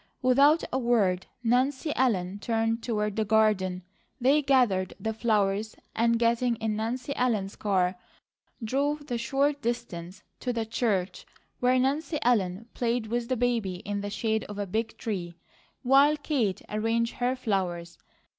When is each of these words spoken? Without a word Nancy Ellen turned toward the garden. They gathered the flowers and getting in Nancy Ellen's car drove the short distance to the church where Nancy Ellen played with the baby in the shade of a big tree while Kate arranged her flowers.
Without 0.23 0.63
a 0.73 0.79
word 0.79 1.27
Nancy 1.43 1.93
Ellen 1.95 2.39
turned 2.39 2.81
toward 2.81 3.15
the 3.15 3.23
garden. 3.23 3.83
They 4.19 4.41
gathered 4.41 4.95
the 4.99 5.13
flowers 5.13 5.75
and 5.95 6.17
getting 6.17 6.55
in 6.55 6.75
Nancy 6.75 7.15
Ellen's 7.15 7.55
car 7.55 7.97
drove 8.63 9.05
the 9.05 9.19
short 9.19 9.61
distance 9.61 10.23
to 10.39 10.51
the 10.51 10.65
church 10.65 11.27
where 11.59 11.77
Nancy 11.77 12.17
Ellen 12.23 12.67
played 12.73 13.05
with 13.05 13.27
the 13.29 13.37
baby 13.37 13.75
in 13.75 14.01
the 14.01 14.09
shade 14.09 14.43
of 14.45 14.57
a 14.57 14.65
big 14.65 14.97
tree 14.97 15.35
while 15.83 16.17
Kate 16.17 16.63
arranged 16.67 17.17
her 17.17 17.35
flowers. 17.35 17.99